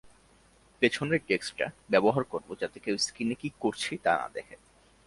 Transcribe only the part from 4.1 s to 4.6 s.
না দেখে।